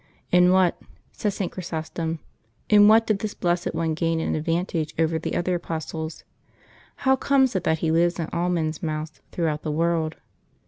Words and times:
"In 0.39 0.51
what," 0.51 0.81
says 1.11 1.35
St. 1.35 1.51
Chrysostom, 1.51 2.17
'* 2.45 2.69
in 2.71 2.87
what 2.87 3.05
did 3.05 3.19
this 3.19 3.35
blessed 3.35 3.75
one 3.75 3.93
gain 3.93 4.19
an 4.19 4.33
advantage 4.33 4.95
over 4.97 5.19
the 5.19 5.35
other 5.35 5.53
apostles? 5.53 6.23
How 7.05 7.15
comes 7.15 7.55
it 7.55 7.65
that 7.65 7.77
he 7.85 7.91
lives 7.91 8.17
in 8.17 8.27
all 8.33 8.49
men's 8.49 8.81
mouths 8.81 9.21
throughout 9.31 9.61
the 9.61 9.69
world 9.71 10.15